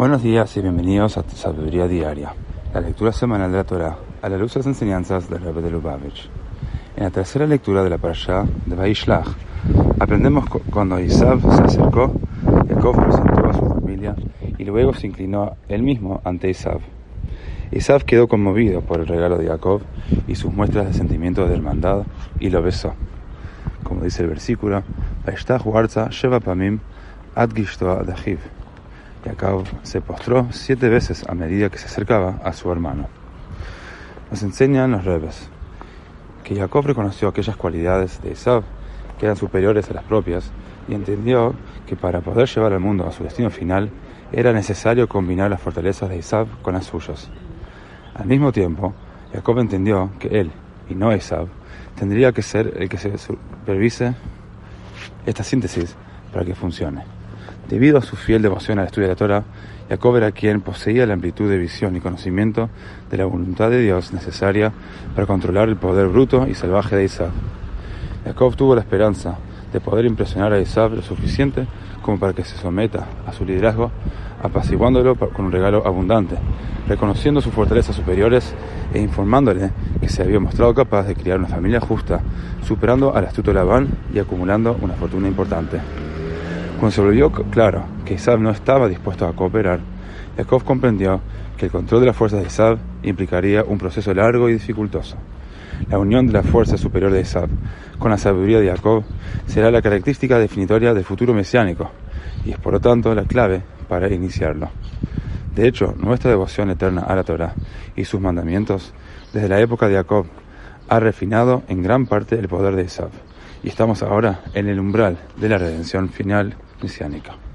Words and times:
Buenos 0.00 0.22
días 0.22 0.56
y 0.56 0.62
bienvenidos 0.62 1.18
a 1.18 1.24
Sabiduría 1.28 1.86
Diaria, 1.86 2.32
la 2.72 2.80
lectura 2.80 3.12
semanal 3.12 3.50
de 3.52 3.58
la 3.58 3.64
Torah 3.64 3.98
a 4.22 4.30
la 4.30 4.38
luz 4.38 4.54
de 4.54 4.60
las 4.60 4.66
enseñanzas 4.68 5.28
del 5.28 5.42
Rebbe 5.42 5.60
de 5.60 5.70
Lubavitch. 5.70 6.30
En 6.96 7.04
la 7.04 7.10
tercera 7.10 7.46
lectura 7.46 7.84
de 7.84 7.90
la 7.90 7.98
parashá 7.98 8.46
de 8.64 8.76
Vaishlach, 8.76 9.28
aprendemos 9.98 10.46
cuando 10.70 10.98
Isaac 10.98 11.40
se 11.42 11.62
acercó, 11.64 12.14
Jacob 12.66 12.96
presentó 12.96 13.46
a 13.46 13.52
su 13.52 13.66
familia 13.74 14.16
y 14.56 14.64
luego 14.64 14.94
se 14.94 15.06
inclinó 15.06 15.58
él 15.68 15.82
mismo 15.82 16.22
ante 16.24 16.48
Isaac. 16.48 16.80
Isaac 17.70 18.04
quedó 18.04 18.26
conmovido 18.26 18.80
por 18.80 19.00
el 19.00 19.06
regalo 19.06 19.36
de 19.36 19.48
Jacob 19.48 19.82
y 20.26 20.34
sus 20.34 20.50
muestras 20.50 20.86
de 20.86 20.94
sentimiento 20.94 21.46
de 21.46 21.56
hermandad 21.56 22.04
y 22.38 22.48
lo 22.48 22.62
besó. 22.62 22.94
Como 23.82 24.02
dice 24.02 24.22
el 24.22 24.30
versículo, 24.30 24.82
Vaishtach 25.26 25.66
warza 25.66 26.08
sheva 26.08 26.40
pamim 26.40 26.80
ad 27.34 27.50
adachiv 27.50 28.38
Jacob 29.24 29.64
se 29.82 30.00
postró 30.00 30.48
siete 30.50 30.88
veces 30.88 31.24
a 31.28 31.34
medida 31.34 31.68
que 31.68 31.78
se 31.78 31.86
acercaba 31.86 32.40
a 32.42 32.52
su 32.52 32.70
hermano. 32.72 33.08
Nos 34.30 34.42
enseñan 34.42 34.92
los 34.92 35.04
rebes 35.04 35.48
que 36.44 36.56
Jacob 36.56 36.86
reconoció 36.86 37.28
aquellas 37.28 37.56
cualidades 37.56 38.22
de 38.22 38.32
Esab 38.32 38.62
que 39.18 39.26
eran 39.26 39.36
superiores 39.36 39.90
a 39.90 39.94
las 39.94 40.04
propias 40.04 40.50
y 40.88 40.94
entendió 40.94 41.54
que 41.86 41.96
para 41.96 42.20
poder 42.20 42.48
llevar 42.48 42.72
al 42.72 42.80
mundo 42.80 43.06
a 43.06 43.12
su 43.12 43.22
destino 43.22 43.50
final 43.50 43.90
era 44.32 44.52
necesario 44.52 45.08
combinar 45.08 45.50
las 45.50 45.60
fortalezas 45.60 46.08
de 46.08 46.16
Isab 46.16 46.46
con 46.62 46.74
las 46.74 46.86
suyas. 46.86 47.28
Al 48.14 48.26
mismo 48.26 48.52
tiempo, 48.52 48.94
Jacob 49.32 49.58
entendió 49.58 50.10
que 50.18 50.40
él, 50.40 50.50
y 50.88 50.94
no 50.94 51.14
Isab, 51.14 51.48
tendría 51.96 52.32
que 52.32 52.42
ser 52.42 52.74
el 52.78 52.88
que 52.88 52.98
se 52.98 53.18
supervise 53.18 54.14
esta 55.26 55.44
síntesis 55.44 55.94
para 56.32 56.44
que 56.44 56.54
funcione. 56.54 57.19
Debido 57.70 57.98
a 57.98 58.02
su 58.02 58.16
fiel 58.16 58.42
devoción 58.42 58.80
al 58.80 58.86
estudio 58.86 59.06
de 59.06 59.14
la 59.14 59.16
Torah, 59.16 59.44
Jacob 59.88 60.16
era 60.16 60.32
quien 60.32 60.60
poseía 60.60 61.06
la 61.06 61.14
amplitud 61.14 61.48
de 61.48 61.56
visión 61.56 61.94
y 61.94 62.00
conocimiento 62.00 62.68
de 63.08 63.16
la 63.16 63.26
voluntad 63.26 63.70
de 63.70 63.80
Dios 63.80 64.12
necesaria 64.12 64.72
para 65.14 65.28
controlar 65.28 65.68
el 65.68 65.76
poder 65.76 66.08
bruto 66.08 66.48
y 66.48 66.54
salvaje 66.54 66.96
de 66.96 67.04
Isaac. 67.04 67.30
Jacob 68.24 68.56
tuvo 68.56 68.74
la 68.74 68.80
esperanza 68.80 69.38
de 69.72 69.78
poder 69.78 70.04
impresionar 70.04 70.52
a 70.52 70.58
Isaac 70.58 70.94
lo 70.96 71.02
suficiente 71.02 71.64
como 72.02 72.18
para 72.18 72.32
que 72.32 72.42
se 72.42 72.56
someta 72.56 73.06
a 73.24 73.32
su 73.32 73.44
liderazgo, 73.44 73.92
apaciguándolo 74.42 75.14
con 75.14 75.44
un 75.44 75.52
regalo 75.52 75.86
abundante, 75.86 76.34
reconociendo 76.88 77.40
sus 77.40 77.54
fortalezas 77.54 77.94
superiores 77.94 78.52
e 78.92 79.00
informándole 79.00 79.70
que 80.00 80.08
se 80.08 80.24
había 80.24 80.40
mostrado 80.40 80.74
capaz 80.74 81.04
de 81.04 81.14
criar 81.14 81.38
una 81.38 81.46
familia 81.46 81.80
justa, 81.80 82.20
superando 82.64 83.14
al 83.14 83.26
astuto 83.26 83.52
Labán 83.52 83.90
y 84.12 84.18
acumulando 84.18 84.76
una 84.82 84.94
fortuna 84.94 85.28
importante. 85.28 85.78
Cuando 86.80 86.92
se 86.92 87.02
volvió 87.02 87.30
claro 87.30 87.84
que 88.06 88.14
Isab 88.14 88.40
no 88.40 88.48
estaba 88.48 88.88
dispuesto 88.88 89.26
a 89.26 89.34
cooperar, 89.34 89.80
Jacob 90.34 90.64
comprendió 90.64 91.20
que 91.58 91.66
el 91.66 91.70
control 91.70 92.00
de 92.00 92.06
las 92.06 92.16
fuerzas 92.16 92.40
de 92.40 92.46
Isab 92.46 92.78
implicaría 93.02 93.64
un 93.64 93.76
proceso 93.76 94.14
largo 94.14 94.48
y 94.48 94.54
dificultoso. 94.54 95.18
La 95.90 95.98
unión 95.98 96.26
de 96.26 96.32
la 96.32 96.42
fuerza 96.42 96.78
superior 96.78 97.12
de 97.12 97.20
Isab 97.20 97.50
con 97.98 98.10
la 98.10 98.16
sabiduría 98.16 98.60
de 98.60 98.70
Jacob 98.70 99.04
será 99.44 99.70
la 99.70 99.82
característica 99.82 100.38
definitoria 100.38 100.94
del 100.94 101.04
futuro 101.04 101.34
mesiánico 101.34 101.90
y 102.46 102.52
es 102.52 102.58
por 102.58 102.72
lo 102.72 102.80
tanto 102.80 103.14
la 103.14 103.24
clave 103.24 103.62
para 103.86 104.08
iniciarlo. 104.08 104.70
De 105.54 105.68
hecho, 105.68 105.94
nuestra 105.98 106.30
devoción 106.30 106.70
eterna 106.70 107.02
a 107.02 107.14
la 107.14 107.24
Torah 107.24 107.52
y 107.94 108.06
sus 108.06 108.22
mandamientos 108.22 108.94
desde 109.34 109.50
la 109.50 109.60
época 109.60 109.86
de 109.86 109.96
Jacob 109.96 110.24
ha 110.88 110.98
refinado 110.98 111.62
en 111.68 111.82
gran 111.82 112.06
parte 112.06 112.38
el 112.38 112.48
poder 112.48 112.74
de 112.74 112.84
Isab 112.84 113.10
y 113.62 113.68
estamos 113.68 114.02
ahora 114.02 114.40
en 114.54 114.66
el 114.66 114.80
umbral 114.80 115.18
de 115.36 115.50
la 115.50 115.58
redención 115.58 116.08
final 116.08 116.56
mesiánica. 116.82 117.49